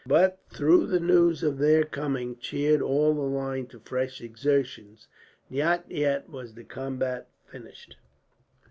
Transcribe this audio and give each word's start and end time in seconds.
But 0.07 0.39
though 0.57 0.87
the 0.87 0.99
news 0.99 1.43
of 1.43 1.59
their 1.59 1.83
coming 1.83 2.39
cheered 2.39 2.81
all 2.81 3.13
the 3.13 3.21
line 3.21 3.67
to 3.67 3.79
fresh 3.79 4.19
exertions, 4.19 5.07
not 5.47 5.91
yet 5.91 6.27
was 6.27 6.55
the 6.55 6.63
combat 6.63 7.29
finished. 7.45 7.97